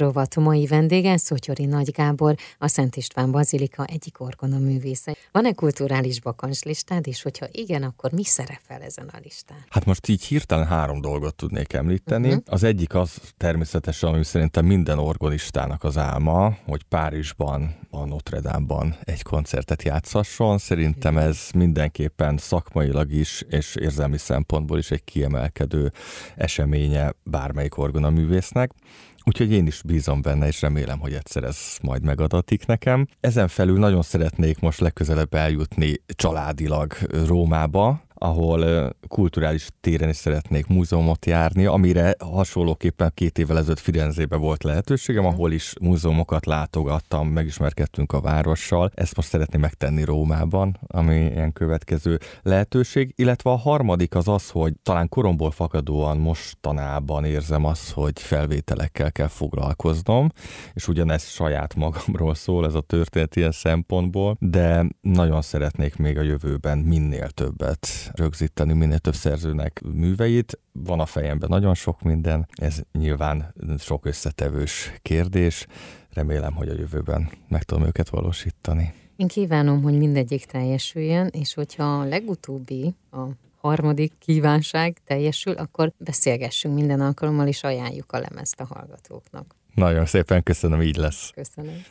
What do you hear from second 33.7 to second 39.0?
nagyon szeretnék most legközelebb eljutni családilag Rómába, ahol